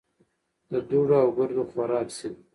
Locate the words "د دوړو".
0.71-1.15